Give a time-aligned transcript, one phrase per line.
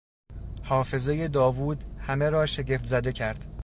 [0.63, 3.47] حافظهی داوود همه را شگفتزده کرد.